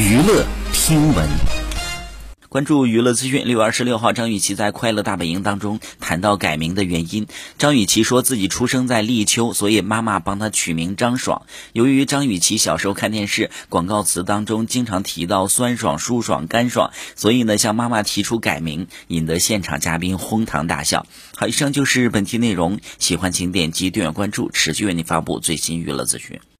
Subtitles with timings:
[0.00, 1.28] 娱乐听闻。
[2.48, 7.26] 关注娱乐资讯六月二十六号张雨绮在快乐大本营当中谈到改名的原因。
[7.58, 11.42] 张雨绮说自己出生在立秋所以妈妈帮她取名张爽。
[11.74, 21.04] 由于张雨绮小时候看电视广告词当中经常提到酸爽舒爽干爽所以呢向妈妈提出改名引得现场嘉宾哄堂大笑。
[21.36, 26.40] 好以上就是本期内容喜欢请点击订阅关注持续为您发布最新娱乐资讯。